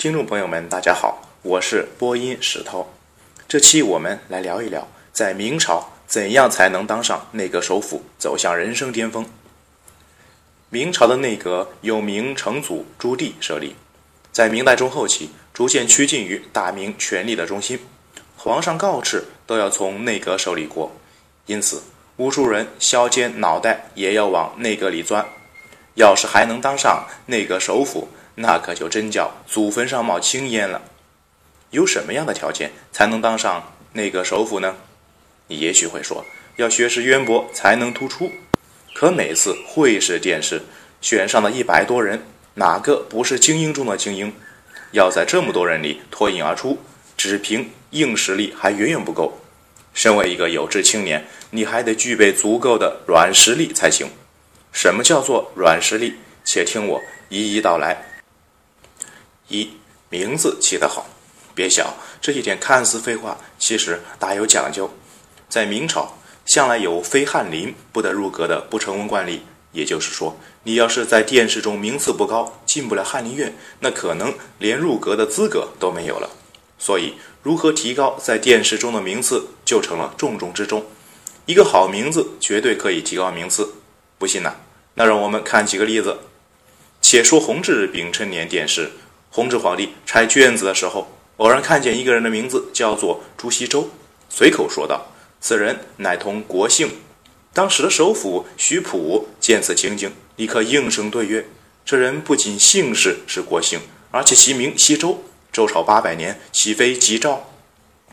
[0.00, 2.88] 听众朋友们，大家好，我是播音石头。
[3.46, 9.26] 这期我们来聊一聊，在明朝怎样才能当上内阁首辅，走向人生巅峰。
[10.70, 13.76] 明朝的内阁由明成祖朱棣设立，
[14.32, 17.78] 在明代中后期逐渐趋近于大明权力的中心，
[18.38, 20.90] 皇上告敕都要从内阁手里过，
[21.44, 21.82] 因此
[22.16, 25.26] 无数人削尖脑袋也要往内阁里钻。
[25.96, 28.08] 要是还能当上内阁首辅，
[28.40, 30.80] 那可就真叫祖坟上冒青烟了。
[31.70, 34.74] 有什么样的条件才能当上内阁首辅呢？
[35.46, 36.24] 你也许会说，
[36.56, 38.32] 要学识渊博才能突出。
[38.94, 40.62] 可每次会试殿试
[41.02, 42.22] 选上的一百多人，
[42.54, 44.32] 哪个不是精英中的精英？
[44.92, 46.78] 要在这么多人里脱颖而出，
[47.16, 49.38] 只凭硬实力还远远不够。
[49.92, 54.08] 身为一个有志青年，你还得具备足够的软实力才行。
[54.72, 56.14] 什么叫做软实力？
[56.42, 58.09] 且听我一一道来。
[59.50, 59.70] 一
[60.08, 61.06] 名字起得好，
[61.54, 64.88] 别小，这一点看似废话，其实大有讲究。
[65.48, 69.42] 在明朝，向来有非翰林不得入阁的不成文惯例。
[69.72, 76.30] 也就是说，你要是在殿试中名次不高，进不了翰林院，那可能连入阁的资格都没有了。
[76.78, 80.84] 所以，如何提高在殿试中的名次，就成了重中之重。
[81.46, 83.74] 一个好名字绝对可以提高名次。
[84.18, 84.54] 不信呐？
[84.94, 86.18] 那让我们看几个例子。
[87.00, 88.90] 且说弘治丙辰年殿试。
[89.30, 93.88] 弘治皇帝拆卷子的时候，偶然看见一个人的名字叫做朱熹周，
[94.28, 95.06] 随口说道
[95.40, 96.90] ：“此人乃同国姓。”
[97.54, 101.48] 当时的首辅徐溥见此情景，立刻应声对曰
[101.86, 105.22] ：“这人不仅姓氏是国姓，而且其名西周。
[105.52, 107.50] 周朝八百年，岂非吉兆？”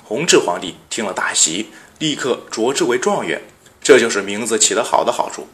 [0.03, 1.67] 弘治皇帝听了大喜，
[1.99, 3.41] 立刻擢之为状元。
[3.81, 5.47] 这就是名字起得好的好处。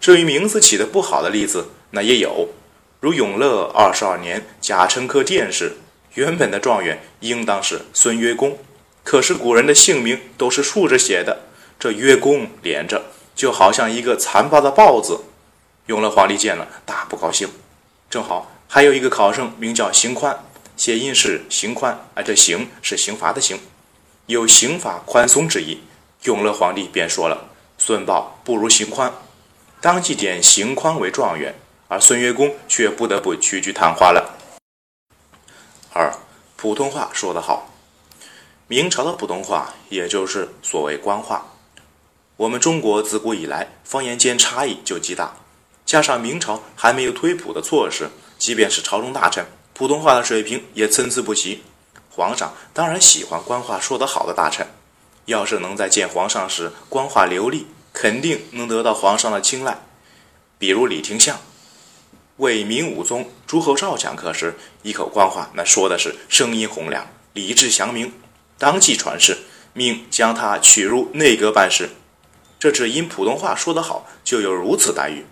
[0.00, 2.48] 至于名字起得不好的例子，那也有。
[3.06, 5.76] 如永乐二十二年甲辰科殿试，
[6.14, 8.58] 原本的状元应当是孙曰公，
[9.04, 11.42] 可是古人的姓名都是竖着写的，
[11.78, 13.04] 这曰公连着，
[13.36, 15.20] 就好像一个残暴的豹字。
[15.86, 17.48] 永乐皇帝见了大不高兴。
[18.10, 20.36] 正好还有一个考生名叫邢宽，
[20.76, 23.60] 谐音是刑宽，而这刑是刑罚的刑，
[24.26, 25.78] 有刑法宽松之意。
[26.24, 29.12] 永乐皇帝便说了：“孙豹不如邢宽，
[29.80, 31.54] 当即点邢宽为状元。”
[31.88, 34.34] 而孙约公却不得不屈居昙花了。
[35.92, 36.12] 二，
[36.56, 37.70] 普通话说得好。
[38.66, 41.46] 明朝的普通话，也就是所谓官话。
[42.36, 45.36] 我们中国自古以来方言间差异就极大，
[45.84, 51.62] 加上明朝还没有推普的措施，即便是朝中大臣，普通话的水平也参差不齐。
[52.10, 54.66] 皇上当然喜欢官话说得好的大臣，
[55.26, 59.78] 要是能在见皇上时官话流利，肯定能得到皇上的青睐。
[60.58, 61.38] 比如李廷相。
[62.38, 68.12] 为明武宗朱厚照讲课时，一口官话，那说的是声音洪亮、理智详明，
[68.58, 69.38] 当即传世，
[69.72, 71.88] 命将他取入内阁办事。
[72.58, 75.24] 这只因普通话说得好，就有如此待遇。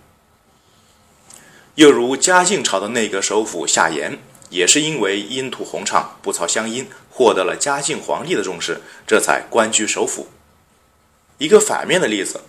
[1.75, 10.29] 又如嘉靖朝的内阁首辅夏言，也是因为音吐洪畅、不操乡音，获得了嘉靖皇帝的重视，这才官居首辅。
[11.37, 12.41] 一个反面的例子。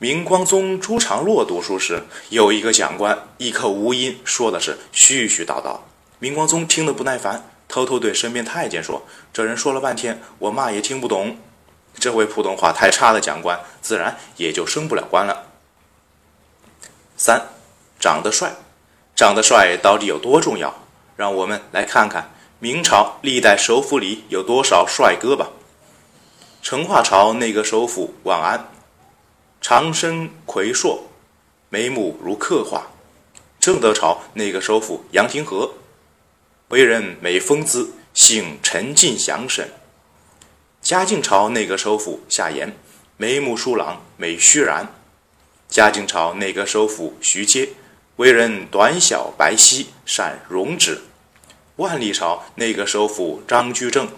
[0.00, 5.76] 明光宗朱常洛读书时，有一个讲官一口无音，说的是絮絮叨叨。
[6.20, 9.02] 明光宗听得不耐烦，偷偷对身边太监说
[9.34, 11.36] ：“这人说了半天，我骂也听不懂。”
[11.98, 15.46] 这位普通话太差的讲官，自然也就升不了官了。
[17.16, 17.48] 三，
[17.98, 18.54] 长得帅，
[19.16, 20.72] 长得帅到底有多重要？
[21.16, 25.48] 让我们来看看明朝历代首辅里有多少帅哥吧。
[26.62, 28.68] 成化朝那个首辅晚安。
[29.60, 31.08] 长身魁硕，
[31.68, 32.92] 眉目如刻画。
[33.58, 35.74] 正德朝那个首辅杨廷和，
[36.68, 39.70] 为人美风姿，性沉静详审。
[40.80, 42.74] 嘉靖朝那个首辅夏言，
[43.16, 44.86] 眉目疏朗，美须髯。
[45.68, 47.70] 嘉靖朝那个首辅徐阶，
[48.16, 51.02] 为人短小白皙，善容止。
[51.76, 54.08] 万历朝那个首辅张居正，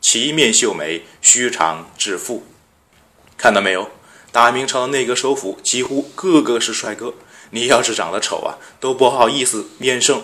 [0.00, 2.44] 其面秀美，须长致富。
[3.38, 3.88] 看到没有？
[4.32, 7.14] 大明朝的内阁首辅几乎个个是帅哥，
[7.50, 10.22] 你要是长得丑啊，都不好意思面圣。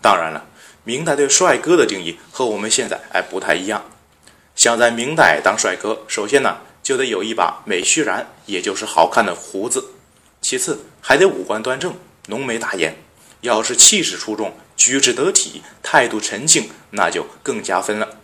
[0.00, 0.46] 当然了，
[0.84, 3.84] 明代对帅哥的定义和我们现在还不太一样。
[4.54, 9.80] 想在明代当帅哥，首先呢就得有一把美须髯，也就是好看的胡子；
[10.40, 11.94] 其次还得五官端正，
[12.28, 12.96] 浓眉大眼。
[13.42, 18.16] 要是气势出众，举止得体，态度沉静，那就更加分了。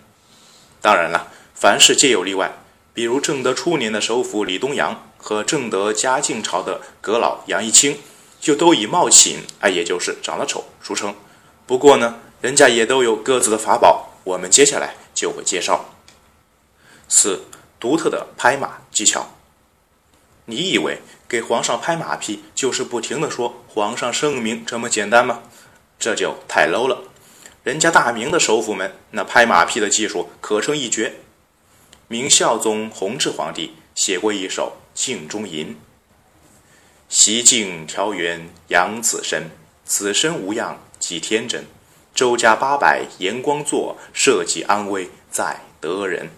[0.80, 2.50] 当然了，凡事皆有例外。
[2.94, 7.98] 比如正德初年的首辅李东阳和正德嘉靖朝的阁老杨一清，
[8.38, 11.14] 就都以貌寝，哎，也就是长得丑，著称。
[11.66, 15.86] 不过呢，人家也都有各自的法宝，我们接下来就会介绍。
[17.08, 17.44] 四、
[17.80, 19.34] 独特的拍马技巧。
[20.44, 25.42] 你以为给皇上拍马屁就是不停的说“皇上圣明”这么简单吗？
[25.98, 27.04] 这就太 low 了。
[27.62, 31.14] 人家大明的首辅们那拍马屁的技术可称一绝。
[32.12, 35.68] 明孝宗弘治皇帝写过一首《镜中吟》
[37.08, 39.44] ：“习镜调圆扬此身，
[39.86, 41.64] 此身无恙即天真。
[42.14, 46.28] 周家八百严光作，社稷安危在得人。”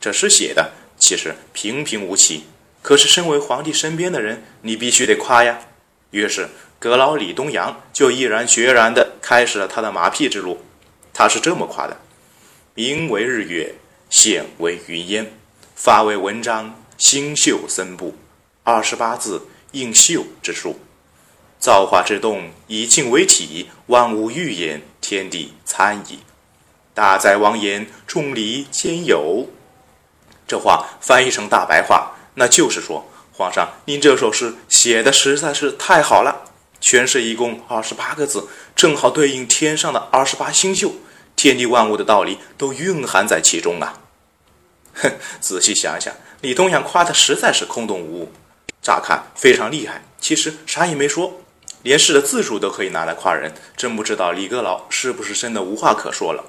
[0.00, 2.44] 这诗写的其实平平无奇。
[2.80, 5.66] 可是，身为皇帝身边的人，你必须得夸呀。
[6.12, 6.48] 于是，
[6.78, 10.62] 阁老李东阳就毅然决然地开始了他的马屁之路。
[11.12, 12.00] 他是这么夸的
[12.72, 13.74] ：“名为日月，
[14.16, 15.32] 现为云烟，
[15.74, 18.14] 发为文章，星宿森布。
[18.62, 20.78] 二十八字应秀之术，
[21.58, 26.20] 造化之动，以静为体，万物欲焉，天地参矣。
[26.94, 29.48] 大哉王言，众离兼有。”
[30.46, 32.12] 这话翻译成大白话。
[32.36, 36.52] 那就是说，皇上，您这首诗写的实在是太好了。
[36.80, 38.46] 全诗一共二十八个字，
[38.76, 41.00] 正好对应天上的二十八星宿，
[41.34, 44.02] 天地万物的道理都蕴含在其中啊！
[44.94, 48.32] 哼， 仔细想想，李东阳夸的实在是空洞无物，
[48.80, 51.40] 乍看非常厉害，其实啥也没说，
[51.82, 56.44] 连诗的字数都可以拿来夸人，真不知道李阁老是不是真的无话可说了。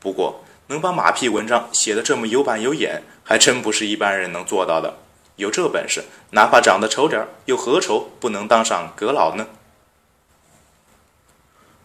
[0.00, 4.98] 不过，能把马屁文章写得这么有板有眼，还真不是一般人能做到的。
[5.36, 9.46] 有这本事，哪怕长得丑点儿，又何愁不能当上阁老呢？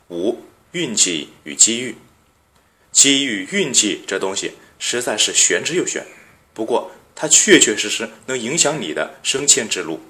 [0.10, 1.98] 五、运气与机遇，
[2.92, 6.06] 机遇、运气这东西实在是玄之又玄。
[6.54, 10.02] 不过，它确确实实能影响你的升迁之路。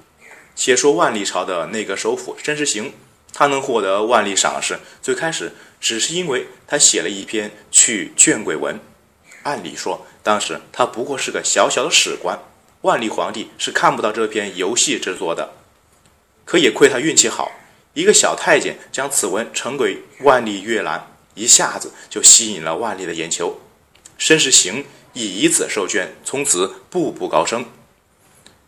[0.56, 2.92] 且说万历朝的那个首辅申时行，
[3.32, 5.52] 他能获得万历赏识，最开始。
[5.80, 8.80] 只是因为他写了一篇去卷鬼文，
[9.44, 12.40] 按理说当时他不过是个小小的史官，
[12.82, 15.54] 万历皇帝是看不到这篇游戏之作的。
[16.46, 17.52] 可也亏他运气好，
[17.94, 23.60] 一个小太监将此文呈给万历阅览，一下子就吸引了万历的眼球。
[24.18, 27.66] 申时行亦以此受卷，从此步步高升。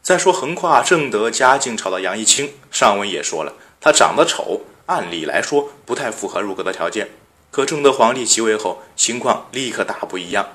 [0.02, 4.62] 再说横跨正德嘉靖朝的杨一清，上文也说了，他长得丑。
[4.88, 7.10] 按理来说不太符合入阁的条件，
[7.50, 10.48] 可正德皇帝即位后，情况立刻大不一样。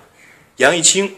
[0.59, 1.17] 杨一清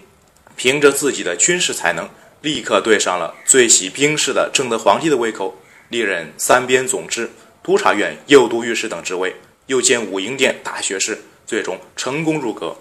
[0.57, 2.09] 凭着自己的军事才能，
[2.41, 5.59] 立刻对上了最喜兵事的正德皇帝的胃口，
[5.91, 7.31] 历任三边总制、
[7.63, 9.37] 督察院右都御史等职位，
[9.67, 12.75] 又兼武英殿大学士，最终成功入阁。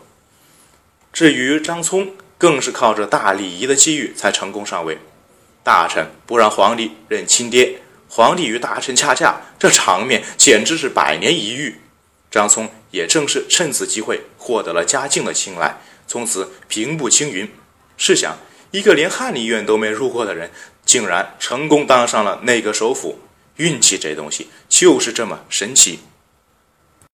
[1.13, 4.97] 至于张聪，更是靠着大礼仪的机遇才成功上位。
[5.63, 7.79] 大臣不让皇帝认亲爹。
[8.07, 11.79] 皇帝与大臣掐架，这场面简直是百年一遇。
[12.29, 15.77] 张聪也正是趁此机会获得了嘉靖的青睐，
[16.07, 17.49] 从此平步青云。
[17.97, 18.37] 试想，
[18.71, 20.49] 一个连翰林院都没入过的人，
[20.85, 23.19] 竟然成功当上了内阁首辅，
[23.57, 25.99] 运气这东西就是这么神奇。